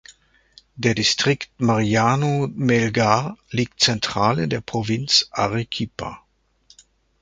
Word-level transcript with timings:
Der 0.77 0.95
Distrikt 0.95 1.51
Mariano 1.61 2.47
Melgar 2.55 3.37
liegt 3.51 3.81
zentral 3.81 4.39
in 4.39 4.49
der 4.49 4.59
Provinz 4.61 5.27
Arequipa. 5.29 6.23